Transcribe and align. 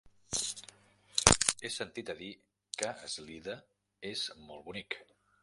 He 1.63 1.71
sentit 1.73 2.09
a 2.13 2.15
dir 2.23 2.31
que 2.83 2.91
Eslida 3.11 3.59
és 4.15 4.27
molt 4.49 4.69
bonic. 4.73 4.99